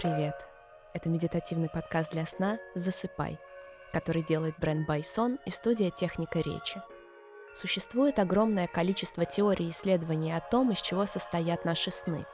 Привет! 0.00 0.36
Это 0.92 1.08
медитативный 1.08 1.68
подкаст 1.68 2.12
для 2.12 2.24
сна 2.24 2.58
«Засыпай», 2.76 3.40
который 3.92 4.22
делает 4.22 4.54
бренд 4.60 4.86
Байсон 4.86 5.40
и 5.44 5.50
студия 5.50 5.90
«Техника 5.90 6.38
речи». 6.38 6.80
Существует 7.52 8.20
огромное 8.20 8.68
количество 8.68 9.24
теорий 9.24 9.66
и 9.66 9.70
исследований 9.70 10.32
о 10.32 10.40
том, 10.40 10.70
из 10.70 10.80
чего 10.80 11.06
состоят 11.06 11.64
наши 11.64 11.90
сны. 11.90 12.26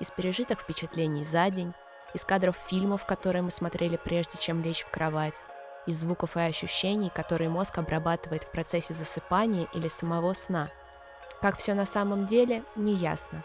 Из 0.00 0.10
пережитых 0.10 0.60
впечатлений 0.60 1.24
за 1.24 1.50
день, 1.50 1.72
из 2.14 2.24
кадров 2.24 2.56
фильмов, 2.68 3.06
которые 3.06 3.42
мы 3.42 3.52
смотрели 3.52 3.96
прежде, 3.96 4.36
чем 4.38 4.60
лечь 4.60 4.82
в 4.82 4.90
кровать, 4.90 5.40
из 5.86 6.00
звуков 6.00 6.36
и 6.36 6.40
ощущений, 6.40 7.10
которые 7.10 7.50
мозг 7.50 7.78
обрабатывает 7.78 8.44
в 8.44 8.50
процессе 8.50 8.94
засыпания 8.94 9.68
или 9.74 9.88
самого 9.88 10.32
сна. 10.32 10.70
Как 11.40 11.58
все 11.58 11.74
на 11.74 11.86
самом 11.86 12.26
деле, 12.26 12.64
не 12.76 12.94
ясно. 12.94 13.42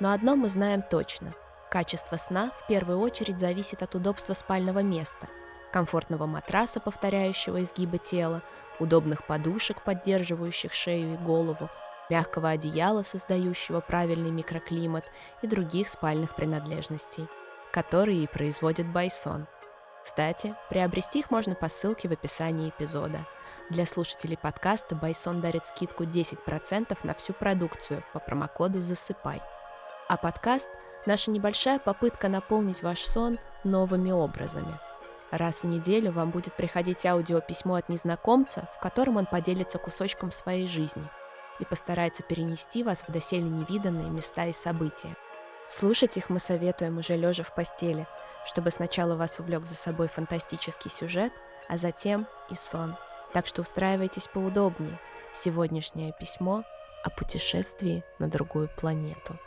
Но 0.00 0.12
одно 0.12 0.36
мы 0.36 0.48
знаем 0.48 0.82
точно. 0.82 1.34
Качество 1.70 2.16
сна 2.16 2.50
в 2.58 2.66
первую 2.66 2.98
очередь 2.98 3.38
зависит 3.38 3.82
от 3.82 3.94
удобства 3.94 4.34
спального 4.34 4.80
места, 4.80 5.28
комфортного 5.72 6.26
матраса, 6.26 6.80
повторяющего 6.80 7.62
изгибы 7.62 7.98
тела, 7.98 8.42
удобных 8.78 9.26
подушек, 9.26 9.82
поддерживающих 9.82 10.72
шею 10.72 11.14
и 11.14 11.16
голову, 11.16 11.70
мягкого 12.10 12.50
одеяла, 12.50 13.02
создающего 13.02 13.80
правильный 13.80 14.30
микроклимат 14.30 15.04
и 15.40 15.46
других 15.46 15.88
спальных 15.88 16.36
принадлежностей, 16.36 17.26
которые 17.72 18.24
и 18.24 18.26
производит 18.26 18.86
Байсон. 18.86 19.46
Кстати, 20.02 20.54
приобрести 20.68 21.20
их 21.20 21.30
можно 21.30 21.54
по 21.54 21.68
ссылке 21.68 22.08
в 22.08 22.12
описании 22.12 22.70
эпизода. 22.70 23.26
Для 23.70 23.86
слушателей 23.86 24.36
подкаста 24.36 24.96
Байсон 24.96 25.40
дарит 25.40 25.66
скидку 25.66 26.04
10% 26.04 26.98
на 27.04 27.14
всю 27.14 27.32
продукцию 27.32 28.02
по 28.12 28.18
промокоду 28.18 28.80
«Засыпай». 28.80 29.40
А 30.08 30.16
подкаст– 30.16 30.68
Наша 31.04 31.32
небольшая 31.32 31.80
попытка 31.80 32.28
наполнить 32.28 32.82
ваш 32.82 33.00
сон 33.00 33.38
новыми 33.64 34.12
образами. 34.12 34.78
Раз 35.32 35.62
в 35.62 35.64
неделю 35.64 36.12
вам 36.12 36.30
будет 36.30 36.54
приходить 36.54 37.04
аудиописьмо 37.04 37.76
от 37.76 37.88
незнакомца, 37.88 38.68
в 38.76 38.80
котором 38.80 39.16
он 39.16 39.26
поделится 39.26 39.78
кусочком 39.78 40.30
своей 40.30 40.68
жизни 40.68 41.08
и 41.58 41.64
постарается 41.64 42.22
перенести 42.22 42.84
вас 42.84 43.02
в 43.02 43.10
доселе 43.10 43.42
невиданные 43.42 44.10
места 44.10 44.46
и 44.46 44.52
события. 44.52 45.16
Слушать 45.68 46.16
их 46.16 46.28
мы 46.28 46.38
советуем 46.38 46.98
уже 46.98 47.16
лежа 47.16 47.42
в 47.42 47.54
постели, 47.54 48.06
чтобы 48.46 48.70
сначала 48.70 49.16
вас 49.16 49.38
увлек 49.38 49.64
за 49.66 49.74
собой 49.74 50.08
фантастический 50.08 50.90
сюжет, 50.90 51.32
а 51.68 51.78
затем 51.78 52.26
и 52.50 52.54
сон. 52.54 52.96
Так 53.32 53.46
что 53.46 53.62
устраивайтесь 53.62 54.28
поудобнее. 54.28 54.98
Сегодняшнее 55.32 56.12
письмо 56.18 56.64
о 57.02 57.10
путешествии 57.10 58.04
на 58.18 58.28
другую 58.28 58.68
планету. 58.76 59.38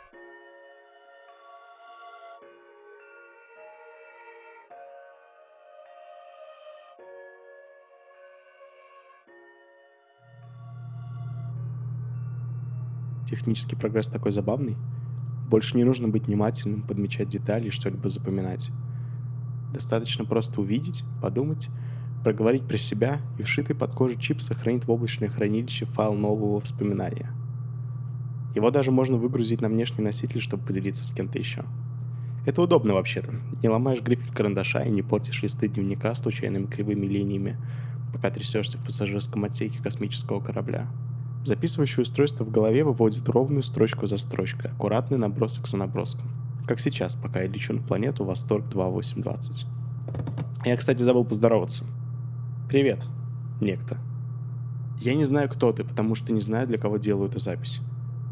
Технический 13.28 13.76
прогресс 13.76 14.08
такой 14.08 14.32
забавный. 14.32 14.76
Больше 15.48 15.76
не 15.76 15.84
нужно 15.84 16.08
быть 16.08 16.26
внимательным, 16.26 16.82
подмечать 16.82 17.28
детали 17.28 17.68
и 17.68 17.70
что-либо 17.70 18.08
запоминать. 18.08 18.70
Достаточно 19.72 20.24
просто 20.24 20.60
увидеть, 20.60 21.04
подумать, 21.22 21.68
проговорить 22.24 22.66
про 22.66 22.78
себя, 22.78 23.18
и 23.38 23.42
вшитый 23.42 23.76
под 23.76 23.92
кожу 23.92 24.18
чип 24.18 24.40
сохранит 24.40 24.86
в 24.86 24.90
облачное 24.90 25.28
хранилище 25.28 25.86
файл 25.86 26.14
нового 26.14 26.60
воспоминания. 26.60 27.30
Его 28.56 28.70
даже 28.70 28.90
можно 28.90 29.16
выгрузить 29.16 29.60
на 29.60 29.68
внешний 29.68 30.02
носитель, 30.02 30.40
чтобы 30.40 30.64
поделиться 30.64 31.04
с 31.04 31.12
кем-то 31.12 31.38
еще. 31.38 31.64
Это 32.46 32.62
удобно 32.62 32.94
вообще-то. 32.94 33.34
Не 33.62 33.68
ломаешь 33.68 34.00
грифель 34.00 34.32
карандаша 34.32 34.82
и 34.82 34.90
не 34.90 35.02
портишь 35.02 35.42
листы 35.42 35.68
дневника 35.68 36.14
случайными 36.14 36.66
кривыми 36.66 37.06
линиями, 37.06 37.56
пока 38.12 38.30
трясешься 38.30 38.78
в 38.78 38.84
пассажирском 38.84 39.44
отсеке 39.44 39.82
космического 39.82 40.40
корабля. 40.40 40.88
Записывающее 41.46 42.02
устройство 42.02 42.42
в 42.42 42.50
голове 42.50 42.82
выводит 42.82 43.28
ровную 43.28 43.62
строчку 43.62 44.04
за 44.06 44.16
строчкой, 44.16 44.72
аккуратный 44.72 45.16
набросок 45.16 45.68
за 45.68 45.76
наброском. 45.76 46.24
Как 46.66 46.80
сейчас, 46.80 47.14
пока 47.14 47.42
я 47.42 47.46
лечу 47.46 47.72
на 47.72 47.80
планету 47.80 48.24
Восторг 48.24 48.68
2820. 48.68 49.64
Я, 50.64 50.76
кстати, 50.76 51.02
забыл 51.02 51.24
поздороваться. 51.24 51.84
Привет, 52.68 53.06
некто. 53.60 53.98
Я 54.98 55.14
не 55.14 55.22
знаю, 55.22 55.48
кто 55.48 55.70
ты, 55.72 55.84
потому 55.84 56.16
что 56.16 56.32
не 56.32 56.40
знаю, 56.40 56.66
для 56.66 56.78
кого 56.78 56.96
делаю 56.96 57.30
эту 57.30 57.38
запись. 57.38 57.80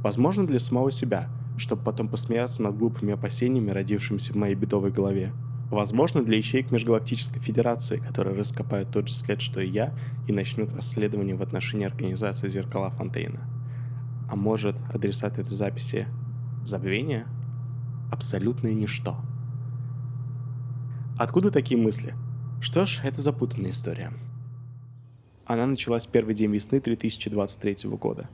Возможно, 0.03 0.45
для 0.45 0.59
самого 0.59 0.91
себя, 0.91 1.29
чтобы 1.57 1.85
потом 1.85 2.09
посмеяться 2.09 2.65
над 2.65 2.77
глупыми 2.77 3.13
опасениями, 3.13 3.71
родившимися 3.71 4.33
в 4.33 4.37
моей 4.37 4.57
бедовой 4.57 4.91
голове. 4.91 5.33
Возможно, 5.75 6.23
для 6.23 6.37
ячеек 6.37 6.71
Межгалактической 6.71 7.43
Федерации, 7.43 7.97
которые 7.97 8.37
раскопают 8.37 8.93
тот 8.93 9.09
же 9.09 9.15
след, 9.15 9.41
что 9.41 9.61
и 9.61 9.69
я, 9.69 9.93
и 10.29 10.33
начнут 10.33 10.73
расследование 10.73 11.35
в 11.35 11.43
отношении 11.43 11.85
организации 11.85 12.47
«Зеркала 12.47 12.91
Фонтейна». 12.91 13.41
А 14.31 14.37
может, 14.37 14.77
адресат 14.95 15.41
этой 15.41 15.51
записи— 15.51 16.07
забвение? 16.65 17.27
Абсолютное 18.13 18.73
ничто. 18.73 19.17
Откуда 21.19 21.51
такие 21.51 21.77
мысли? 21.77 22.15
Что 22.61 22.87
ж, 22.87 23.01
это 23.03 23.21
запутанная 23.21 23.71
история. 23.71 24.13
Она 25.45 25.67
началась 25.67 26.07
в 26.07 26.11
первый 26.11 26.37
день 26.37 26.53
весны 26.53 26.81
2023 26.81 27.91
года. 27.99 28.29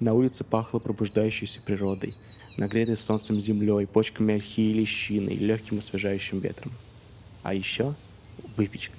На 0.00 0.14
улице 0.14 0.44
пахло 0.44 0.78
пробуждающейся 0.78 1.60
природой, 1.60 2.14
нагретой 2.56 2.96
солнцем 2.96 3.38
землей, 3.38 3.86
почками 3.86 4.32
ольхи 4.32 4.70
и 4.70 4.72
лещины 4.72 5.28
и 5.28 5.44
легким 5.44 5.76
освежающим 5.76 6.38
ветром— 6.38 6.72
а 7.46 7.54
еще 7.54 7.94
выпечкой. 8.56 8.98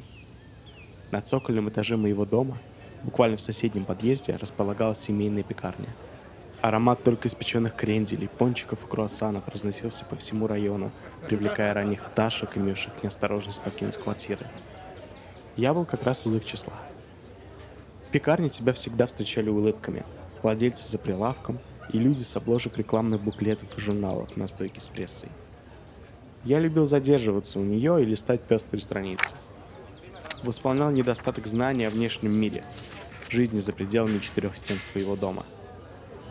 На 1.11 1.19
цокольном 1.19 1.67
этаже 1.67 1.97
моего 1.97 2.25
дома, 2.25 2.57
буквально 3.03 3.35
в 3.35 3.41
соседнем 3.41 3.83
подъезде, 3.83 4.37
располагалась 4.37 4.99
семейная 4.99 5.43
пекарня. 5.43 5.89
Аромат 6.61 7.03
только 7.03 7.27
испеченных 7.27 7.75
кренделей, 7.75 8.29
пончиков 8.29 8.85
и 8.85 8.87
круассанов 8.87 9.49
разносился 9.49 10.05
по 10.05 10.15
всему 10.15 10.47
району, 10.47 10.91
привлекая 11.27 11.73
ранних 11.73 12.01
пташек, 12.05 12.55
имевших 12.55 13.03
неосторожность 13.03 13.59
покинуть 13.59 13.97
квартиры. 13.97 14.47
Я 15.57 15.73
был 15.73 15.83
как 15.83 16.03
раз 16.03 16.25
из 16.25 16.33
их 16.33 16.45
числа. 16.45 16.73
В 18.07 18.11
пекарне 18.11 18.47
тебя 18.47 18.71
всегда 18.71 19.07
встречали 19.07 19.49
улыбками, 19.49 20.05
владельцы 20.41 20.89
за 20.89 20.97
прилавком 20.97 21.59
и 21.91 21.99
люди 21.99 22.21
с 22.21 22.33
обложек 22.37 22.77
рекламных 22.77 23.21
буклетов 23.21 23.77
и 23.77 23.81
журналов 23.81 24.37
на 24.37 24.47
стойке 24.47 24.79
с 24.79 24.87
прессой– 24.87 25.27
я 26.47 26.59
любил 26.59 26.85
задерживаться 26.85 27.59
у 27.59 27.63
нее 27.63 28.01
и 28.01 28.05
листать 28.05 28.39
пестрые 28.39 28.81
страницы. 28.81 29.33
Восполнял 30.43 30.89
недостаток 30.91 31.45
знания 31.45 31.87
о 31.87 31.91
внешнем 31.91 32.31
мире, 32.31 32.63
жизни 33.27 33.59
за 33.59 33.73
пределами 33.73 34.19
четырех 34.19 34.55
стен 34.55 34.79
своего 34.79 35.17
дома. 35.17 35.43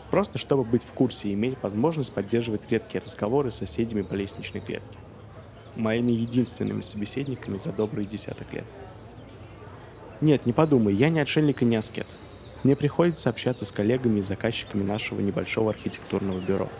Просто 0.09 0.39
чтобы 0.39 0.63
быть 0.63 0.83
в 0.83 0.91
курсе 0.91 1.29
и 1.29 1.33
иметь 1.33 1.57
возможность 1.61 2.11
поддерживать 2.11 2.61
редкие 2.71 3.03
разговоры 3.05 3.51
с 3.51 3.57
соседями 3.57 4.01
по 4.01 4.15
лестничной 4.15 4.59
клетке. 4.59 4.97
Моими 5.75 6.13
единственными 6.13 6.81
собеседниками 6.81 7.59
за 7.59 7.71
добрый 7.71 8.07
десяток 8.07 8.51
лет. 8.53 8.65
Нет, 10.19 10.47
не 10.47 10.53
подумай, 10.53 10.95
я 10.95 11.09
не 11.09 11.19
отшельник 11.19 11.61
и 11.61 11.65
не 11.65 11.75
аскет. 11.75 12.07
Мне 12.63 12.75
приходится 12.75 13.29
общаться 13.29 13.65
с 13.65 13.71
коллегами 13.71 14.21
и 14.21 14.23
заказчиками 14.23 14.81
нашего 14.81 15.21
небольшого 15.21 15.69
архитектурного 15.69 16.39
бюро– 16.39 16.69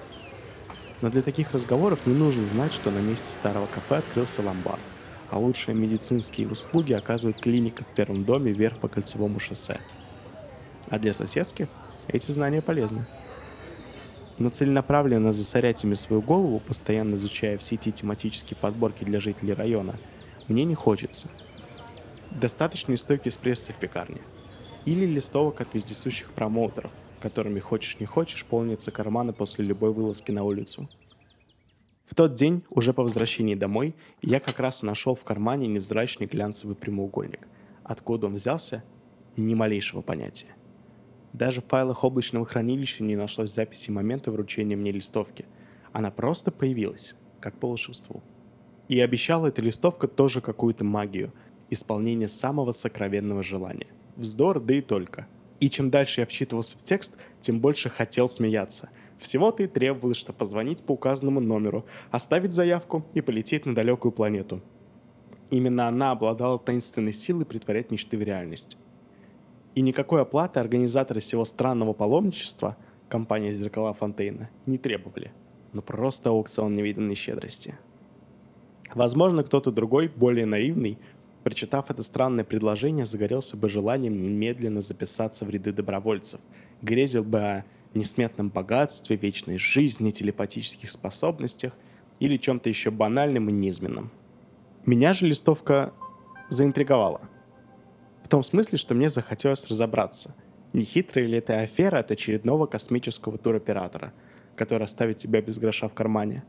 но 1.01 1.09
для 1.09 1.21
таких 1.21 1.53
разговоров 1.53 1.99
не 2.05 2.13
нужно 2.13 2.45
знать, 2.45 2.73
что 2.73 2.89
на 2.89 2.99
месте 2.99 3.31
старого 3.31 3.67
кафе 3.67 3.97
открылся 3.97 4.41
ломбард, 4.41 4.79
а 5.29 5.37
лучшие 5.37 5.75
медицинские 5.75 6.47
услуги 6.47 6.93
оказывает 6.93 7.39
клиника 7.39 7.83
в 7.83 7.95
первом 7.95 8.23
доме 8.23 8.51
вверх 8.51 8.79
по 8.79 8.87
кольцевому 8.87 9.39
шоссе. 9.39 9.79
А 10.89 10.97
для 10.97 11.13
соседских 11.13 11.67
эти 12.07 12.31
знания 12.31 12.61
полезны. 12.61 13.05
Но 14.39 14.49
целенаправленно 14.49 15.33
засорять 15.33 15.83
ими 15.83 15.95
свою 15.95 16.21
голову, 16.21 16.59
постоянно 16.59 17.15
изучая 17.15 17.57
в 17.57 17.63
сети 17.63 17.91
тематические 17.91 18.57
подборки 18.59 19.03
для 19.03 19.19
жителей 19.19 19.53
района, 19.53 19.95
мне 20.47 20.63
не 20.63 20.75
хочется. 20.75 21.27
Достаточно 22.31 22.93
и 22.93 22.97
стойки 22.97 23.29
эспрессо 23.29 23.73
в 23.73 23.75
пекарне. 23.75 24.21
Или 24.85 25.05
листовок 25.05 25.61
от 25.61 25.73
вездесущих 25.73 26.31
промоутеров– 26.31 26.91
которыми 27.19 27.59
хочешь 27.59 27.99
не 27.99 28.05
хочешь 28.05 28.45
полнятся 28.45 28.91
карманы 28.91 29.33
после 29.33 29.65
любой 29.65 29.91
вылазки 29.91 30.31
на 30.31 30.43
улицу. 30.43 30.89
В 32.05 32.15
тот 32.15 32.35
день, 32.35 32.63
уже 32.69 32.93
по 32.93 33.03
возвращении 33.03 33.55
домой, 33.55 33.93
я 34.21 34.39
как 34.39 34.59
раз 34.59 34.81
нашел 34.81 35.13
в 35.13 35.23
кармане 35.23 35.67
невзрачный 35.67 36.27
глянцевый 36.27 36.75
прямоугольник. 36.75 37.47
Откуда 37.83 38.27
он 38.27 38.35
взялся, 38.35 38.83
ни 39.35 39.53
малейшего 39.53 40.01
понятия. 40.01 40.47
Даже 41.33 41.61
в 41.61 41.65
файлах 41.65 42.03
облачного 42.03 42.45
хранилища 42.45 43.03
не 43.03 43.15
нашлось 43.15 43.53
записи 43.53 43.91
момента 43.91 44.31
вручения 44.31 44.77
мне 44.77 44.91
листовки. 44.91 45.45
Она 45.91 46.09
просто 46.09 46.51
появилась, 46.51 47.15
как 47.41 47.59
по 47.59 47.67
волшебству. 47.67 48.23
И 48.87 48.99
обещала 48.99 49.47
эта 49.47 49.61
листовка 49.61 50.07
тоже 50.07 50.39
какую-то 50.39 50.85
магию, 50.85 51.33
исполнение 51.69 52.29
самого 52.29 52.71
сокровенного 52.71 53.43
желания. 53.43 53.87
Вздор, 54.15 54.61
да 54.61 54.75
и 54.75 54.81
только– 54.81 55.27
И 55.59 55.69
чем 55.69 55.89
дальше 55.89 56.21
я 56.21 56.27
вчитывался 56.27 56.77
в 56.77 56.83
текст, 56.83 57.13
тем 57.41 57.59
больше 57.59 57.89
хотел 57.89 58.29
смеяться. 58.29 58.89
Всего-то 59.17 59.63
и 59.63 59.67
требовалось, 59.67 60.17
что 60.17 60.33
позвонить 60.33 60.83
по 60.83 60.91
указанному 60.91 61.39
номеру, 61.39 61.85
оставить 62.11 62.53
заявку 62.53 63.05
и 63.13 63.21
полететь 63.21 63.65
на 63.65 63.73
далекую 63.73 64.11
планету. 64.11 64.61
Именно 65.49 65.87
она 65.87 66.11
обладала 66.11 66.59
таинственной 66.59 67.13
силой 67.13 67.45
притворять 67.45 67.89
мечты 67.89 68.17
в 68.17 68.23
реальность. 68.23 68.77
И 69.73 69.81
никакой 69.81 70.21
оплаты 70.21 70.59
организаторы 70.59 71.19
всего 71.19 71.45
странного 71.45 71.93
паломничества, 71.93 72.77
компания 73.09 73.53
«Зеркала 73.53 73.93
Фонтейна», 73.93 74.49
не 74.65 74.77
требовали. 74.77 75.31
Но 75.73 75.81
просто 75.81 76.29
аукцион 76.29 76.75
невиданной 76.75 77.15
щедрости. 77.15 77.75
Возможно, 78.93 79.43
кто-то 79.43 79.71
другой, 79.71 80.07
более 80.07 80.45
наивный, 80.45 80.97
прочитав 81.47 81.89
это 81.89 82.03
странное 82.03 82.43
предложение, 82.43 83.05
загорелся 83.05 83.55
бы 83.55 83.69
желанием 83.69 84.21
немедленно 84.21 84.81
записаться 84.81 85.45
в 85.45 85.49
ряды 85.49 85.71
добровольцев, 85.71 86.41
грезил 86.81 87.23
бы 87.23 87.39
о 87.39 87.65
несметном 87.93 88.49
богатстве, 88.49 89.15
вечной 89.15 89.57
жизни, 89.57 90.11
телепатических 90.11 90.89
способностях 90.89 91.71
или 92.19 92.35
чем-то 92.35 92.67
еще 92.67 92.91
банальным 92.91 93.49
и 93.49 93.53
низменным. 93.53 94.11
Меня 94.85 95.13
же 95.13 95.25
листовка 95.25 95.93
заинтриговала. 96.49 97.21
В 98.25 98.27
том 98.27 98.43
смысле, 98.43 98.77
что 98.77 98.93
мне 98.93 99.07
захотелось 99.07 99.67
разобраться, 99.67 100.35
не 100.73 100.81
хитрая 100.81 101.27
ли 101.27 101.37
это 101.37 101.61
афера 101.61 101.99
от 101.99 102.11
очередного 102.11 102.65
космического 102.65 103.37
туроператора, 103.37 104.11
который 104.57 104.83
оставит 104.83 105.15
тебя 105.15 105.41
без 105.41 105.59
гроша 105.59 105.87
в 105.87 105.93
кармане. 105.93 106.43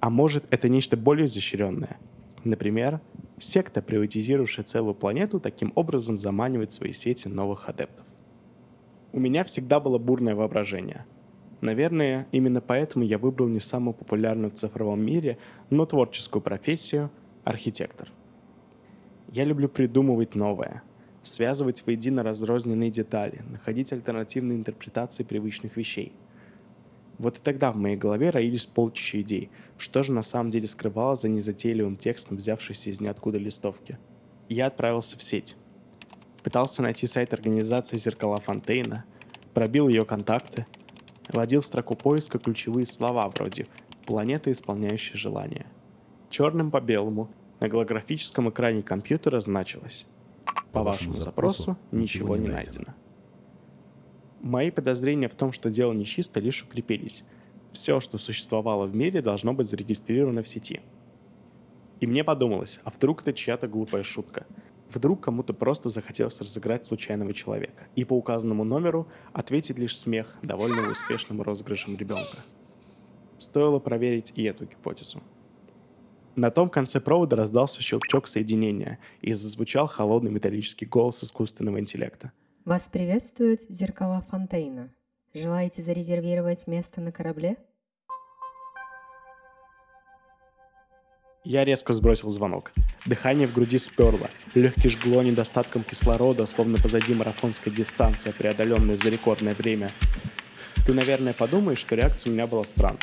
А 0.00 0.10
может, 0.10 0.44
это 0.50 0.68
нечто 0.68 0.96
более 0.96 1.26
изощренное. 1.26 2.00
Например, 2.42 3.00
Секта, 3.40 3.80
приватизировавшая 3.80 4.66
целую 4.66 4.94
планету, 4.94 5.40
таким 5.40 5.72
образом 5.74 6.18
заманивает 6.18 6.72
свои 6.72 6.92
сети 6.92 7.26
новых 7.26 7.70
адептов. 7.70 8.04
У 9.12 9.18
меня 9.18 9.44
всегда 9.44 9.80
было 9.80 9.96
бурное 9.96 10.34
воображение. 10.34 11.06
Наверное, 11.62 12.26
именно 12.32 12.60
поэтому 12.60 13.02
я 13.04 13.16
выбрал 13.16 13.48
не 13.48 13.58
самую 13.58 13.94
популярную 13.94 14.50
в 14.50 14.54
цифровом 14.54 15.02
мире, 15.02 15.38
но 15.70 15.86
творческую 15.86 16.42
профессию– 16.42 17.10
архитектор. 17.44 18.08
Я 19.32 19.44
люблю 19.44 19.68
придумывать 19.68 20.34
новое, 20.34 20.82
связывать 21.22 21.84
воедино 21.86 22.22
разрозненные 22.22 22.90
детали, 22.90 23.42
находить 23.50 23.92
альтернативные 23.92 24.58
интерпретации 24.58 25.22
привычных 25.22 25.78
вещей– 25.78 26.12
вот 27.20 27.36
и 27.36 27.40
тогда 27.42 27.70
в 27.70 27.76
моей 27.76 27.96
голове 27.96 28.30
роились 28.30 28.64
полчища 28.64 29.20
идей, 29.20 29.50
что 29.80 30.02
же 30.02 30.12
на 30.12 30.22
самом 30.22 30.50
деле 30.50 30.68
скрывалось 30.68 31.22
за 31.22 31.28
незатейливым 31.28 31.96
текстом, 31.96 32.36
взявшийся 32.36 32.90
из 32.90 33.00
ниоткуда 33.00 33.38
листовки. 33.38 33.98
Я 34.48 34.66
отправился 34.66 35.16
в 35.16 35.22
сеть. 35.22 35.56
Пытался 36.42 36.82
найти 36.82 37.06
сайт 37.06 37.32
организации 37.32 37.96
«Зеркала 37.96 38.40
Фонтейна», 38.40 39.04
пробил 39.54 39.88
ее 39.88 40.04
контакты, 40.04 40.66
вводил 41.28 41.60
в 41.60 41.66
строку 41.66 41.94
поиска 41.96 42.38
ключевые 42.38 42.86
слова 42.86 43.28
вроде 43.28 43.66
«планета, 44.06 44.52
исполняющая 44.52 45.16
желания». 45.16 45.66
Черным 46.28 46.70
по 46.70 46.80
белому 46.80 47.28
на 47.60 47.68
голографическом 47.68 48.50
экране 48.50 48.82
компьютера 48.82 49.40
значилось 49.40 50.06
«По 50.72 50.82
вашему 50.82 51.14
запросу 51.14 51.76
ничего 51.90 52.36
не 52.36 52.48
найдено». 52.48 52.94
Мои 54.40 54.70
подозрения 54.70 55.28
в 55.28 55.34
том, 55.34 55.52
что 55.52 55.70
дело 55.70 55.92
нечисто, 55.92 56.40
лишь 56.40 56.62
укрепились. 56.62 57.24
Все, 57.72 58.00
что 58.00 58.18
существовало 58.18 58.86
в 58.86 58.94
мире, 58.94 59.22
должно 59.22 59.52
быть 59.52 59.68
зарегистрировано 59.68 60.42
в 60.42 60.48
сети. 60.48 60.80
И 62.00 62.06
мне 62.06 62.24
подумалось, 62.24 62.80
а 62.84 62.90
вдруг 62.90 63.22
это 63.22 63.32
чья-то 63.32 63.68
глупая 63.68 64.02
шутка? 64.02 64.46
Вдруг 64.92 65.20
кому-то 65.20 65.54
просто 65.54 65.88
захотелось 65.88 66.40
разыграть 66.40 66.84
случайного 66.84 67.32
человека. 67.32 67.84
И 67.94 68.04
по 68.04 68.14
указанному 68.14 68.64
номеру 68.64 69.06
ответить 69.32 69.78
лишь 69.78 69.96
смех 69.96 70.36
довольно 70.42 70.90
успешным 70.90 71.42
розыгрышем 71.42 71.96
ребенка. 71.96 72.38
Стоило 73.38 73.78
проверить 73.78 74.32
и 74.34 74.42
эту 74.42 74.64
гипотезу. 74.64 75.22
На 76.34 76.50
том 76.50 76.70
конце 76.70 77.00
провода 77.00 77.36
раздался 77.36 77.82
щелчок 77.82 78.26
соединения 78.26 78.98
и 79.20 79.32
зазвучал 79.32 79.86
холодный 79.86 80.30
металлический 80.30 80.86
голос 80.86 81.22
искусственного 81.22 81.78
интеллекта. 81.78 82.32
Вас 82.64 82.88
приветствует 82.88 83.62
зеркала 83.68 84.24
Фонтейна. 84.30 84.92
Желаете 85.32 85.80
зарезервировать 85.82 86.66
место 86.66 87.00
на 87.00 87.12
корабле? 87.12 87.56
Я 91.44 91.64
резко 91.64 91.92
сбросил 91.92 92.30
звонок. 92.30 92.72
Дыхание 93.06 93.46
в 93.46 93.54
груди 93.54 93.78
сперло. 93.78 94.28
Легкий 94.54 94.88
жгло 94.88 95.22
недостатком 95.22 95.84
кислорода, 95.84 96.46
словно 96.46 96.78
позади 96.78 97.14
марафонская 97.14 97.72
дистанция, 97.72 98.32
преодоленная 98.32 98.96
за 98.96 99.08
рекордное 99.08 99.54
время. 99.54 99.90
Ты, 100.84 100.92
наверное, 100.92 101.32
подумаешь, 101.32 101.78
что 101.78 101.94
реакция 101.94 102.30
у 102.30 102.34
меня 102.34 102.46
была 102.46 102.64
странной. 102.64 102.98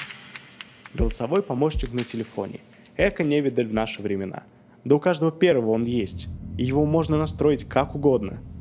Голосовой 0.94 1.42
помощник 1.42 1.94
на 1.94 2.04
телефоне. 2.04 2.60
Эко 2.98 3.24
не 3.24 3.40
видаль 3.40 3.68
в 3.68 3.74
наши 3.74 4.02
времена. 4.02 4.44
Да 4.84 4.96
у 4.96 5.00
каждого 5.00 5.32
первого 5.32 5.72
он 5.72 5.86
есть. 5.86 6.28
И 6.58 6.64
его 6.64 6.86
можно 6.86 7.18
настроить 7.18 7.64
как 7.64 7.96
угодно– 7.96 8.44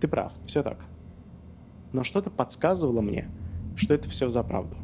ты 0.00 0.08
прав, 0.08 0.32
все 0.46 0.62
так. 0.62 0.78
Но 1.92 2.04
что-то 2.04 2.30
подсказывало 2.30 3.00
мне, 3.00 3.28
что 3.76 3.94
это 3.94 4.08
все 4.08 4.28
за 4.28 4.42
правду. 4.42 4.76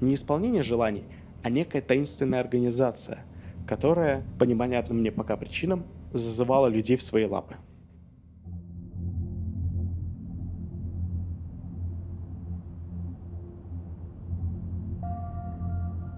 Не 0.00 0.14
исполнение 0.14 0.62
желаний, 0.62 1.04
а 1.42 1.50
некая 1.50 1.82
таинственная 1.82 2.40
организация, 2.40 3.20
которая, 3.66 4.24
по 4.38 4.44
непонятным 4.44 4.98
мне 4.98 5.10
пока 5.10 5.36
причинам, 5.36 5.84
зазывала 6.12 6.66
людей 6.66 6.96
в 6.96 7.02
свои 7.02 7.24
лапы. 7.24 7.56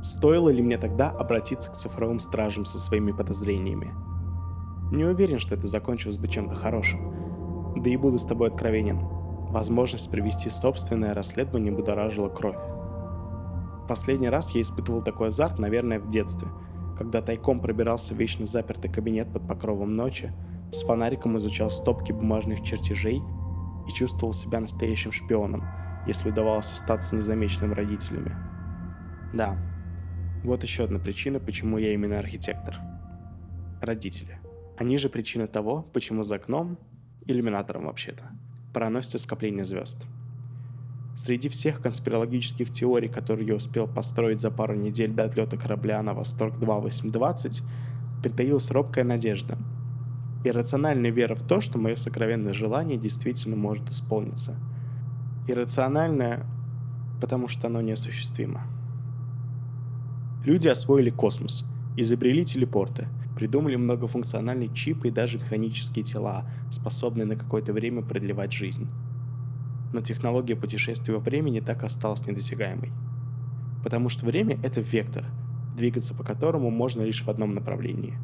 Стоило 0.02 0.48
ли 0.48 0.62
мне 0.62 0.78
тогда 0.78 1.10
обратиться 1.10 1.70
к 1.70 1.76
цифровым 1.76 2.18
стражам 2.18 2.64
со 2.64 2.78
своими 2.78 3.12
подозрениями? 3.12 3.92
Не 4.90 5.04
уверен, 5.04 5.38
что 5.38 5.54
это 5.54 5.66
закончилось 5.66 6.16
бы 6.16 6.28
чем-то 6.28 6.54
хорошим, 6.54 7.74
да 7.76 7.90
и 7.90 7.96
буду 7.96 8.18
с 8.18 8.24
тобой 8.24 8.48
откровенен. 8.48 9.17
Возможность 9.50 10.10
провести 10.10 10.50
собственное 10.50 11.14
расследование 11.14 11.72
будоражила 11.72 12.28
кровь. 12.28 12.58
Последний 13.88 14.28
раз 14.28 14.50
я 14.50 14.60
испытывал 14.60 15.02
такой 15.02 15.28
азарт, 15.28 15.58
наверное, 15.58 15.98
в 15.98 16.10
детстве, 16.10 16.48
когда 16.98 17.22
тайком 17.22 17.60
пробирался 17.60 18.14
в 18.14 18.18
вечно 18.18 18.44
запертый 18.44 18.92
кабинет 18.92 19.32
под 19.32 19.48
покровом 19.48 19.96
ночи, 19.96 20.32
с 20.72 20.82
фонариком 20.82 21.38
изучал 21.38 21.70
стопки 21.70 22.12
бумажных 22.12 22.62
чертежей 22.62 23.22
и 23.88 23.92
чувствовал 23.92 24.34
себя 24.34 24.60
настоящим 24.60 25.12
шпионом, 25.12 25.64
если 26.06 26.28
удавалось 26.28 26.70
остаться 26.70 27.16
незамеченным 27.16 27.72
родителями. 27.72 28.36
Да, 29.32 29.56
вот 30.44 30.62
еще 30.62 30.84
одна 30.84 30.98
причина, 30.98 31.40
почему 31.40 31.78
я 31.78 31.94
именно 31.94 32.18
архитектор. 32.18 32.76
Родители. 33.80 34.38
Они 34.76 34.98
же 34.98 35.08
причина 35.08 35.46
того, 35.46 35.82
почему 35.82 36.22
за 36.22 36.36
окном 36.36 36.78
иллюминатором 37.26 37.86
вообще-то, 37.86 38.24
проносится 38.78 39.18
скопление 39.18 39.64
звезд. 39.64 40.06
Среди 41.16 41.48
всех 41.48 41.80
конспирологических 41.80 42.70
теорий, 42.70 43.08
которые 43.08 43.48
я 43.48 43.56
успел 43.56 43.88
построить 43.88 44.40
за 44.40 44.52
пару 44.52 44.76
недель 44.76 45.10
до 45.10 45.24
отлета 45.24 45.56
корабля 45.56 46.00
на 46.00 46.14
Восток 46.14 46.60
2820, 46.60 47.62
притаилась 48.22 48.70
робкая 48.70 49.04
надежда. 49.04 49.58
Иррациональная 50.44 51.10
вера 51.10 51.34
в 51.34 51.42
то, 51.42 51.60
что 51.60 51.80
мое 51.80 51.96
сокровенное 51.96 52.52
желание 52.52 52.96
действительно 52.96 53.56
может 53.56 53.90
исполниться. 53.90 54.54
Иррациональная, 55.48 56.46
потому 57.20 57.48
что 57.48 57.66
оно 57.66 57.80
неосуществимо. 57.80 58.62
Люди 60.44 60.68
освоили 60.68 61.10
космос, 61.10 61.64
изобрели 61.96 62.44
телепорты– 62.44 63.08
Придумали 63.38 63.76
многофункциональные 63.76 64.74
чипы 64.74 65.08
и 65.08 65.12
даже 65.12 65.38
механические 65.38 66.04
тела, 66.04 66.44
способные 66.72 67.24
на 67.24 67.36
какое-то 67.36 67.72
время 67.72 68.02
продлевать 68.02 68.52
жизнь. 68.52 68.88
Но 69.92 70.00
технология 70.00 70.56
путешествия 70.56 71.14
во 71.14 71.20
времени 71.20 71.60
так 71.60 71.84
осталась 71.84 72.26
недосягаемой. 72.26 72.90
Потому 73.84 74.08
что 74.08 74.26
время— 74.26 74.58
это 74.64 74.80
вектор, 74.80 75.24
двигаться 75.76 76.14
по 76.14 76.24
которому 76.24 76.70
можно 76.70 77.02
лишь 77.02 77.22
в 77.22 77.30
одном 77.30 77.54
направлении. 77.54 78.18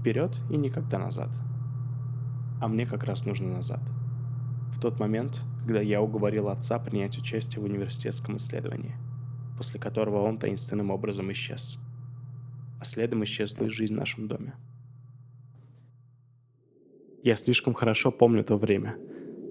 Вперед 0.00 0.38
и 0.50 0.58
никогда 0.58 0.98
назад. 0.98 1.30
А 2.60 2.68
мне 2.68 2.84
как 2.84 3.04
раз 3.04 3.24
нужно 3.24 3.48
назад. 3.48 3.80
В 4.70 4.78
тот 4.78 5.00
момент, 5.00 5.40
когда 5.64 5.80
я 5.80 6.02
уговорил 6.02 6.50
отца 6.50 6.78
принять 6.78 7.16
участие 7.16 7.62
в 7.62 7.64
университетском 7.64 8.36
исследовании, 8.36 8.96
после 9.56 9.80
которого 9.80 10.20
он 10.20 10.36
таинственным 10.36 10.90
образом 10.90 11.32
исчез 11.32 11.78
а 12.80 12.84
следом 12.84 13.24
исчезла 13.24 13.64
и 13.64 13.68
жизнь 13.68 13.94
в 13.94 13.98
нашем 13.98 14.28
доме. 14.28 14.54
Я 17.22 17.36
слишком 17.36 17.74
хорошо 17.74 18.12
помню 18.12 18.44
то 18.44 18.56
время, 18.56 18.96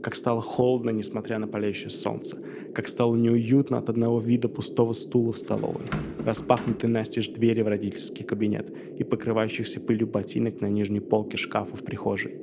как 0.02 0.16
стало 0.16 0.42
холодно, 0.42 0.92
несмотря 0.92 1.40
на 1.40 1.48
палящее 1.48 1.90
солнце, 1.90 2.38
как 2.74 2.88
стало 2.88 3.16
неуютно 3.16 3.78
от 3.78 3.90
одного 3.90 4.20
вида 4.20 4.48
пустого 4.48 4.94
стула 4.94 5.34
в 5.34 5.38
столовой, 5.38 5.86
распахнутые 6.24 6.90
настежь 6.90 7.28
двери 7.28 7.62
в 7.62 7.68
родительский 7.68 8.24
кабинет 8.24 8.70
и 8.98 9.04
покрывающихся 9.04 9.80
пылью 9.80 10.08
ботинок 10.08 10.62
на 10.62 10.68
нижней 10.68 11.02
полке 11.02 11.38
шкафа 11.38 11.76
в 11.76 11.84
прихожей. 11.84 12.40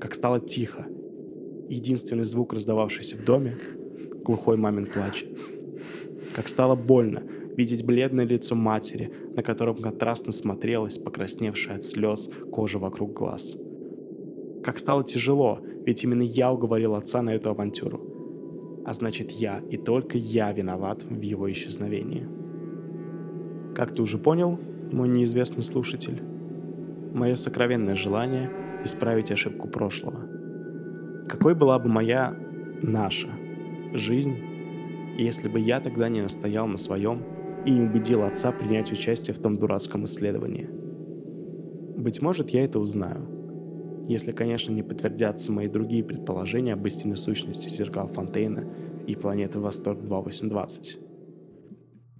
Как 0.00 0.14
стало 0.14 0.40
тихо, 0.40 0.86
Единственный 1.68 2.24
звук, 2.24 2.54
раздававшийся 2.54 3.16
в 3.16 3.24
доме— 3.24 3.58
глухой 4.24 4.56
мамин 4.56 4.86
плач. 4.86 5.26
Как 6.34 6.48
стало 6.48 6.74
больно 6.76 7.22
видеть 7.58 7.84
бледное 7.84 8.24
лицо 8.24 8.54
матери, 8.54 9.12
на 9.34 9.42
котором 9.42 9.78
контрастно 9.78 10.30
смотрелась 10.30 10.96
покрасневшая 10.96 11.78
от 11.78 11.82
слез 11.82 12.30
кожа 12.52 12.78
вокруг 12.78 13.12
глаз. 13.12 13.56
Как 14.62 14.78
стало 14.78 15.02
тяжело, 15.02 15.58
ведь 15.84 16.04
именно 16.04 16.22
я 16.22 16.52
уговорил 16.52 16.94
отца 16.94 17.20
на 17.20 17.30
эту 17.30 17.50
авантюру. 17.50 18.82
А 18.86 18.94
значит, 18.94 19.32
я 19.32 19.60
и 19.70 19.76
только 19.76 20.18
я 20.18 20.52
виноват 20.52 21.02
в 21.02 21.20
его 21.20 21.50
исчезновении. 21.50 22.28
Как 23.74 23.92
ты 23.92 24.02
уже 24.02 24.18
понял, 24.18 24.56
мой 24.92 25.08
неизвестный 25.08 25.64
слушатель, 25.64 26.22
мое 27.12 27.34
сокровенное 27.34 27.96
желание— 27.96 28.52
исправить 28.84 29.32
ошибку 29.32 29.66
прошлого. 29.66 31.26
Какой 31.28 31.56
была 31.56 31.80
бы 31.80 31.88
моя, 31.88 32.36
наша, 32.82 33.28
жизнь, 33.94 34.36
если 35.18 35.48
бы 35.48 35.58
я 35.58 35.80
тогда 35.80 36.08
не 36.08 36.22
настоял 36.22 36.68
на 36.68 36.78
своем 36.78 37.37
и 37.64 37.70
не 37.70 37.82
убедил 37.82 38.22
отца 38.22 38.52
принять 38.52 38.92
участие 38.92 39.34
в 39.34 39.38
том 39.38 39.58
дурацком 39.58 40.04
исследовании? 40.04 40.68
Быть 41.96 42.22
может, 42.22 42.50
я 42.50 42.64
это 42.64 42.78
узнаю, 42.78 44.06
если, 44.08 44.32
конечно, 44.32 44.72
не 44.72 44.82
подтвердятся 44.82 45.52
мои 45.52 45.68
другие 45.68 46.02
предположения 46.02 46.72
об 46.72 46.86
истинной 46.86 47.16
сущности 47.16 47.68
зеркал 47.68 48.08
Фонтейна 48.08 48.64
и 49.06 49.14
планеты 49.14 49.58
Восторг 49.58 50.00
2820. 50.00 50.98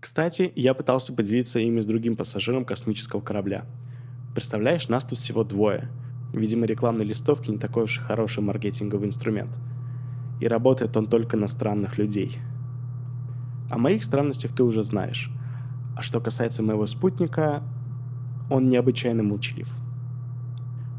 Кстати, 0.01 0.53
я 0.55 0.75
пытался 0.75 1.13
поделиться 1.13 1.59
ими 1.59 1.81
с 1.81 1.87
другим 1.87 2.17
пассажиром 2.17 2.65
космического 2.65 3.21
корабля. 3.21 3.65
Представляешь, 4.35 4.89
нас 4.89 5.05
тут 5.05 5.19
всего 5.19 5.45
двое. 5.45 5.89
Видимо, 6.33 6.67
рекламные 6.67 7.07
листовки 7.07 7.51
не 7.51 7.59
такой 7.59 7.85
уж 7.85 7.99
и 7.99 8.03
хороший 8.03 8.43
маркетинговый 8.43 9.09
инструмент. 9.09 9.51
И 10.41 10.47
работает 10.47 10.97
он 10.97 11.09
только 11.09 11.37
на 11.37 11.49
странных 11.49 11.99
людей. 11.99 12.39
О 13.71 13.79
моих 13.79 14.05
странностях 14.05 14.53
ты 14.53 14.63
уже 14.63 14.83
знаешь. 14.83 15.31
А 15.97 16.03
что 16.03 16.21
касается 16.21 16.63
моего 16.63 16.87
спутника, 16.87 17.63
он 18.51 18.69
необычайно 18.69 19.23
молчалив. 19.23 19.69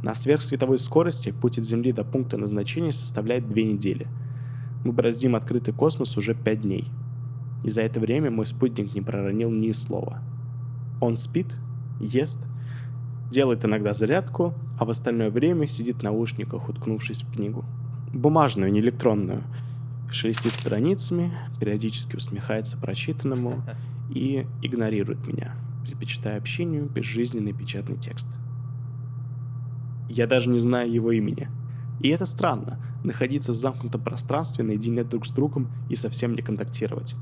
На 0.04 0.16
сверхсветовой 0.16 0.78
скорости 0.78 1.32
путь 1.32 1.58
от 1.58 1.66
Земли 1.66 1.92
до 1.92 2.04
пункта 2.04 2.38
назначения 2.38 2.92
составляет 2.92 3.48
две 3.48 3.64
недели. 3.64 4.08
Мы 4.86 4.92
бороздим 4.92 5.36
открытый 5.36 5.74
космос 5.74 6.18
уже 6.18 6.34
пять 6.34 6.62
дней– 6.62 6.86
и 7.64 7.70
за 7.70 7.82
это 7.82 8.00
время 8.00 8.32
мой 8.32 8.46
спутник 8.46 8.94
не 8.94 9.02
проронил 9.02 9.52
ни 9.52 9.72
слова. 9.72 10.22
Он 11.02 11.18
спит, 11.18 11.58
ест, 12.00 12.40
делает 13.32 13.66
иногда 13.66 13.94
зарядку, 13.94 14.54
а 14.80 14.86
в 14.86 14.90
остальное 14.90 15.30
время 15.30 15.68
сидит 15.68 15.98
в 15.98 16.04
наушниках, 16.04 16.70
уткнувшись 16.70 17.24
в 17.24 17.34
книгу. 17.34 17.66
Бумажную, 18.14 18.72
не 18.72 18.80
электронную. 18.80 19.44
Шелестит 20.12 20.54
страницами, 20.54 21.32
периодически 21.60 22.16
усмехается 22.16 22.78
прочитанному 22.78 23.62
и 24.10 24.48
игнорирует 24.64 25.26
меня, 25.28 25.56
предпочитая 25.84 26.38
общению 26.38 26.90
безжизненный 26.90 27.54
печатный 27.54 27.98
текст. 27.98 28.28
Я 30.10 30.26
даже 30.26 30.50
не 30.50 30.58
знаю 30.58 30.92
его 30.92 31.12
имени. 31.12 31.48
И 32.02 32.10
это 32.10 32.26
странно, 32.26 32.80
находиться 33.04 33.52
в 33.52 33.56
замкнутом 33.56 34.02
пространстве 34.02 34.64
наедине 34.64 35.04
друг 35.04 35.28
с 35.28 35.32
другом 35.32 35.70
и 35.90 35.96
совсем 35.96 36.34
не 36.34 36.42
контактировать. 36.42 37.16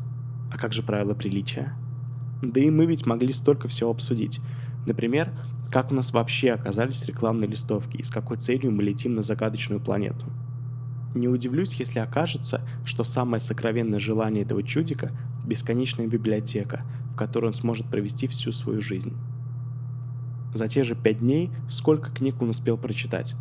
А 0.52 0.58
как 0.58 0.72
же 0.72 0.82
правила 0.82 1.14
приличия? 1.14 1.74
Да 2.42 2.62
и 2.62 2.70
мы 2.70 2.86
ведь 2.86 3.06
могли 3.06 3.34
столько 3.34 3.68
всего 3.68 3.92
обсудить. 3.92 4.40
Например, 4.86 5.32
как 5.72 5.92
у 5.92 5.96
нас 5.96 6.14
вообще 6.14 6.52
оказались 6.52 7.04
рекламные 7.04 7.50
листовки 7.50 7.98
и 7.98 8.04
с 8.04 8.10
какой 8.10 8.38
целью 8.38 8.72
мы 8.72 8.84
летим 8.84 9.16
на 9.16 9.22
загадочную 9.22 9.82
планету. 9.82 10.26
Не 11.16 11.28
удивлюсь, 11.28 11.74
если 11.74 12.00
окажется, 12.00 12.62
что 12.86 13.04
самое 13.04 13.40
сокровенное 13.40 14.00
желание 14.00 14.44
этого 14.44 14.64
чудика– 14.64 15.12
бесконечная 15.46 16.08
библиотека, 16.08 16.82
в 17.14 17.16
которой 17.16 17.48
он 17.48 17.54
сможет 17.54 17.88
провести 17.88 18.28
всю 18.28 18.52
свою 18.52 18.82
жизнь. 18.82 19.14
За 20.54 20.68
те 20.68 20.84
же 20.84 20.96
пять 20.96 21.20
дней 21.20 21.52
сколько 21.70 22.12
книг 22.12 22.42
он 22.42 22.50
успел 22.50 22.78
прочитать? 22.78 23.36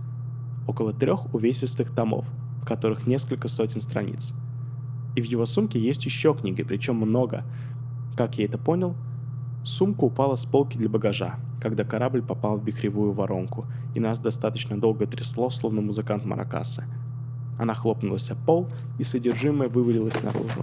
Около 0.67 0.93
трех 0.93 1.35
увесистых 1.35 1.93
томов, 1.95 2.27
в 2.63 2.67
которых 2.67 3.07
несколько 3.07 3.49
сотен 3.49 3.81
страниц– 3.81 4.33
и 5.17 5.23
в 5.23 5.25
его 5.25 5.47
сумке 5.47 5.81
есть 5.81 6.05
еще 6.05 6.35
книги, 6.35 6.63
причем 6.63 6.97
много. 6.97 7.43
Как 8.17 8.39
я 8.39 8.45
это 8.45 8.59
понял? 8.59 8.95
Сумка 9.65 10.05
упала 10.05 10.37
с 10.37 10.45
полки 10.45 10.77
для 10.77 10.91
багажа, 10.91 11.37
когда 11.61 11.85
корабль 11.85 12.23
попал 12.23 12.59
в 12.59 12.65
вихревую 12.65 13.13
воронку, 13.13 13.65
и 13.95 14.01
нас 14.01 14.19
достаточно 14.19 14.79
долго 14.79 15.07
трясло, 15.07 15.51
словно 15.51 15.81
музыкант 15.81 16.25
Маракасы. 16.27 16.85
Она 17.59 17.75
хлопнулась 17.75 18.31
о 18.31 18.35
пол, 18.35 18.69
и 18.99 19.05
содержимое 19.05 19.69
вывалилось 19.69 20.23
наружу. 20.23 20.61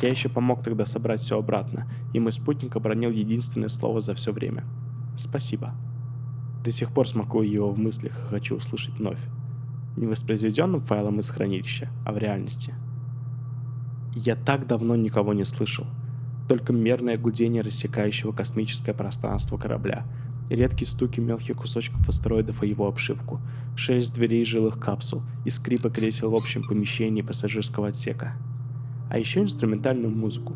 Я 0.00 0.08
еще 0.08 0.28
помог 0.28 0.62
тогда 0.62 0.84
собрать 0.84 1.20
все 1.20 1.38
обратно, 1.38 1.86
и 2.12 2.20
мой 2.20 2.32
спутник 2.32 2.74
обронил 2.74 3.10
единственное 3.10 3.68
слово 3.68 4.00
за 4.00 4.14
все 4.14 4.32
время. 4.32 4.64
Спасибо. 5.16 5.74
До 6.64 6.70
сих 6.70 6.92
пор 6.92 7.08
смакую 7.08 7.50
его 7.50 7.70
в 7.70 7.78
мыслях 7.78 8.12
и 8.18 8.30
хочу 8.30 8.56
услышать 8.56 8.98
вновь. 8.98 9.20
Не 9.96 10.06
воспроизведенным 10.06 10.80
файлом 10.80 11.20
из 11.20 11.28
хранилища, 11.28 11.88
а 12.04 12.12
в 12.12 12.18
реальности– 12.18 12.74
я 14.14 14.36
так 14.36 14.66
давно 14.66 14.94
никого 14.94 15.32
не 15.32 15.44
слышал. 15.44 15.86
Только 16.48 16.72
мерное 16.72 17.16
гудение 17.16 17.62
рассекающего 17.62 18.32
космическое 18.32 18.92
пространство 18.92 19.56
корабля, 19.56 20.04
редкие 20.48 20.88
стуки 20.88 21.20
мелких 21.20 21.56
кусочков 21.56 22.08
астероидов 22.08 22.62
о 22.62 22.66
его 22.66 22.86
обшивку, 22.86 23.40
шелест 23.76 24.14
дверей 24.14 24.44
жилых 24.44 24.78
капсул 24.78 25.22
и 25.44 25.50
скрипа 25.50 25.90
кресел 25.90 26.30
в 26.30 26.34
общем 26.34 26.62
помещении 26.62 27.22
пассажирского 27.22 27.88
отсека. 27.88 28.34
А 29.10 29.18
еще 29.18 29.40
инструментальную 29.40 30.14
музыку. 30.14 30.54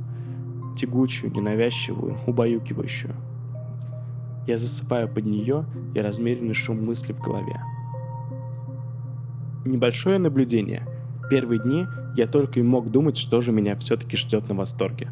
Тягучую, 0.77 1.33
ненавязчивую, 1.33 2.19
убаюкивающую. 2.27 3.15
Я 4.47 4.59
засыпаю 4.59 5.09
под 5.09 5.27
нее 5.27 5.65
и 5.95 6.01
размеренный 6.01 6.55
шум 6.55 6.85
мысли 6.85 7.13
в 7.13 7.21
голове. 7.21 7.61
Небольшое 9.65 10.19
наблюдение. 10.19 10.87
Первые 11.29 11.61
дни 11.61 11.87
я 12.17 12.27
только 12.29 12.61
и 12.61 12.63
мог 12.63 12.91
думать, 12.91 13.17
что 13.17 13.41
же 13.41 13.51
меня 13.51 13.75
все-таки 13.77 14.17
ждет 14.17 14.49
на 14.49 14.55
восторге. 14.55 15.11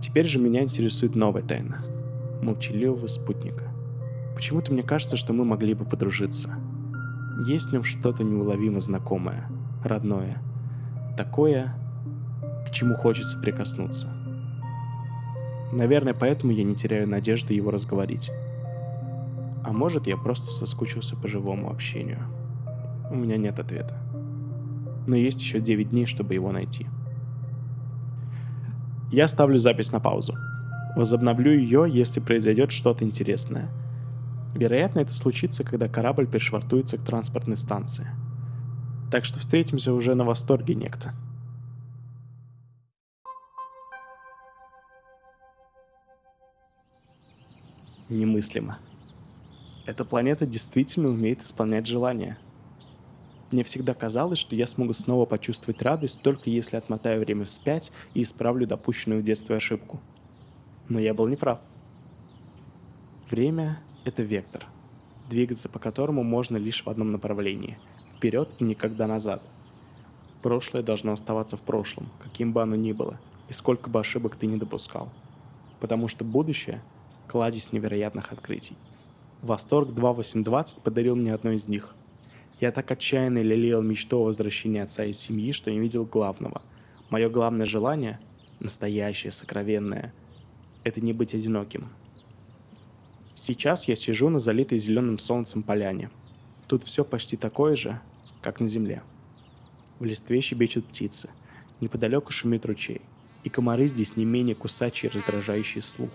Теперь 0.00 0.26
же 0.26 0.38
меня 0.38 0.62
интересует 0.62 1.16
новая 1.16 1.42
тайна. 1.42 1.84
Молчаливого 2.42 3.08
спутника. 3.08 3.64
Почему-то 4.36 4.72
мне 4.72 4.84
кажется, 4.84 5.16
что 5.16 5.32
мы 5.32 5.44
могли 5.44 5.74
бы 5.74 5.84
подружиться. 5.84 6.54
Есть 7.44 7.70
в 7.70 7.72
нем 7.72 7.82
что-то 7.82 8.22
неуловимо 8.22 8.78
знакомое, 8.78 9.48
родное. 9.82 10.40
Такое, 11.16 11.74
к 12.68 12.70
чему 12.70 12.94
хочется 12.94 13.36
прикоснуться. 13.38 14.08
Наверное, 15.72 16.14
поэтому 16.14 16.52
я 16.52 16.62
не 16.62 16.76
теряю 16.76 17.08
надежды 17.08 17.52
его 17.52 17.72
разговорить. 17.72 18.30
А 19.64 19.72
может, 19.72 20.06
я 20.06 20.16
просто 20.16 20.52
соскучился 20.52 21.16
по 21.16 21.26
живому 21.26 21.68
общению. 21.68 22.20
У 23.10 23.16
меня 23.16 23.36
нет 23.36 23.58
ответа 23.58 24.06
но 25.06 25.16
есть 25.16 25.40
еще 25.40 25.60
9 25.60 25.90
дней, 25.90 26.06
чтобы 26.06 26.34
его 26.34 26.52
найти. 26.52 26.86
Я 29.10 29.28
ставлю 29.28 29.56
запись 29.56 29.92
на 29.92 30.00
паузу. 30.00 30.34
Возобновлю 30.96 31.52
ее, 31.52 31.86
если 31.88 32.20
произойдет 32.20 32.72
что-то 32.72 33.04
интересное. 33.04 33.68
Вероятно, 34.56 35.00
это 35.00 35.12
случится, 35.12 35.64
когда 35.64 35.86
корабль 35.86 36.26
пришвартуется 36.26 36.96
к 36.96 37.04
транспортной 37.04 37.58
станции. 37.58 38.08
Так 39.10 39.24
что 39.24 39.38
встретимся 39.38 39.92
уже 39.92 40.14
на 40.14 40.24
восторге 40.24 40.74
некто. 40.74 41.14
Немыслимо. 48.08 48.78
Эта 49.84 50.04
планета 50.04 50.46
действительно 50.46 51.08
умеет 51.08 51.42
исполнять 51.42 51.86
желания– 51.86 52.38
мне 53.52 53.62
всегда 53.62 53.94
казалось, 53.94 54.40
что 54.40 54.56
я 54.56 54.66
смогу 54.66 54.92
снова 54.92 55.24
почувствовать 55.24 55.80
радость, 55.82 56.20
только 56.20 56.50
если 56.50 56.76
отмотаю 56.76 57.20
время 57.20 57.44
вспять 57.44 57.92
и 58.12 58.22
исправлю 58.22 58.66
допущенную 58.66 59.22
в 59.22 59.24
детстве 59.24 59.56
ошибку. 59.56 60.00
Но 60.88 60.98
я 60.98 61.14
был 61.14 61.28
неправ. 61.28 61.60
Время— 63.30 63.78
это 64.06 64.22
вектор, 64.22 64.64
двигаться 65.28 65.68
по 65.68 65.78
которому 65.78 66.22
можно 66.22 66.56
лишь 66.56 66.84
в 66.84 66.88
одном 66.88 67.12
направлении— 67.12 67.76
вперед 68.16 68.48
и 68.58 68.64
никогда 68.64 69.06
назад. 69.06 69.42
Прошлое 70.42 70.82
должно 70.82 71.12
оставаться 71.12 71.56
в 71.56 71.60
прошлом, 71.60 72.08
каким 72.22 72.52
бы 72.52 72.62
оно 72.62 72.76
ни 72.76 72.92
было, 72.92 73.18
и 73.48 73.52
сколько 73.52 73.90
бы 73.90 74.00
ошибок 74.00 74.36
ты 74.36 74.46
не 74.46 74.56
допускал. 74.56 75.08
Потому 75.80 76.08
что 76.08 76.24
будущее— 76.24 76.80
кладезь 77.28 77.72
невероятных 77.72 78.32
открытий. 78.32 78.76
Восторг 79.42 79.92
2820 79.92 80.82
подарил 80.82 81.16
мне 81.16 81.34
одно 81.34 81.50
из 81.50 81.68
них— 81.68 81.94
я 82.60 82.72
так 82.72 82.90
отчаянно 82.90 83.42
лелеял 83.42 83.82
мечту 83.82 84.20
о 84.20 84.24
возвращении 84.24 84.80
отца 84.80 85.04
из 85.04 85.18
семьи, 85.18 85.52
что 85.52 85.70
не 85.70 85.78
видел 85.78 86.06
главного. 86.06 86.62
Мое 87.10 87.28
главное 87.28 87.66
желание, 87.66 88.18
настоящее, 88.60 89.30
сокровенное, 89.30 90.14
это 90.82 91.02
не 91.02 91.12
быть 91.12 91.34
одиноким. 91.34 91.86
Сейчас 93.36 93.84
я 93.84 93.96
сижу 93.96 94.30
на 94.30 94.40
залитой 94.40 94.78
зеленым 94.78 95.18
солнцем 95.18 95.62
поляне. 95.62 96.08
Тут 96.66 96.84
все 96.84 97.04
почти 97.04 97.36
такое 97.36 97.76
же, 97.76 98.00
как 98.40 98.60
на 98.60 98.68
земле. 98.68 99.02
В 100.00 100.04
листве 100.06 100.40
щебечут 100.40 100.86
птицы. 100.86 101.28
Неподалеку 101.80 102.32
шумит 102.32 102.64
ручей. 102.64 103.02
И 103.44 103.50
комары 103.50 103.88
здесь 103.88 104.16
не 104.16 104.24
менее 104.24 104.54
кусачие, 104.54 105.12
раздражающие 105.12 105.82
слух. 105.82 106.10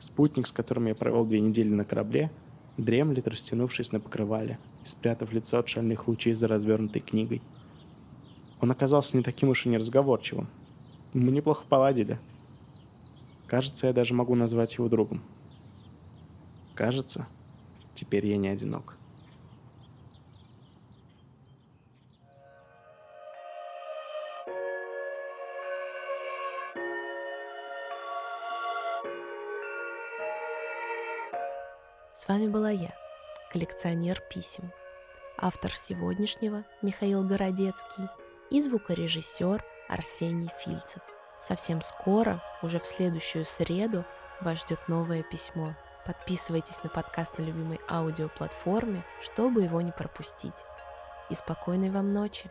Спутник, 0.00 0.46
с 0.46 0.50
которым 0.52 0.86
я 0.86 0.94
провел 0.94 1.26
две 1.26 1.40
недели 1.40 1.68
на 1.68 1.84
корабле, 1.84 2.30
дремлет, 2.78 3.28
растянувшись 3.28 3.92
на 3.92 4.00
покрывале 4.00 4.58
и 4.82 4.88
спрятав 4.88 5.32
лицо 5.32 5.58
от 5.58 5.68
шальных 5.68 6.08
лучей 6.08 6.32
за 6.32 6.48
развернутой 6.48 7.02
книгой. 7.02 7.42
Он 8.62 8.70
оказался 8.70 9.14
не 9.14 9.22
таким 9.22 9.50
уж 9.50 9.66
и 9.66 9.68
неразговорчивым. 9.68 10.48
Мы 11.12 11.30
неплохо 11.32 11.64
поладили. 11.68 12.18
Кажется, 13.46 13.88
я 13.88 13.92
даже 13.92 14.14
могу 14.14 14.34
назвать 14.34 14.74
его 14.74 14.88
другом. 14.88 15.20
Кажется, 16.76 17.26
теперь 17.94 18.26
я 18.26 18.36
не 18.36 18.48
одинок. 18.48 18.96
С 32.14 32.28
вами 32.28 32.48
была 32.48 32.68
я, 32.68 32.94
коллекционер 33.50 34.20
писем, 34.28 34.70
автор 35.38 35.72
сегодняшнего 35.74 36.64
Михаил 36.82 37.26
Городецкий 37.26 38.08
и 38.50 38.60
звукорежиссер 38.60 39.64
Арсений 39.88 40.50
Фильцев. 40.62 41.00
Совсем 41.40 41.80
скоро, 41.80 42.42
уже 42.62 42.80
в 42.80 42.86
следующую 42.86 43.46
среду, 43.46 44.04
вас 44.42 44.60
ждет 44.60 44.88
новое 44.88 45.22
письмо. 45.22 45.74
Подписывайтесь 46.06 46.84
на 46.84 46.88
подкаст 46.88 47.36
на 47.38 47.42
любимой 47.42 47.80
аудиоплатформе, 47.88 49.02
чтобы 49.20 49.62
его 49.62 49.80
не 49.80 49.90
пропустить. 49.90 50.54
И 51.30 51.34
спокойной 51.34 51.90
вам 51.90 52.12
ночи! 52.12 52.48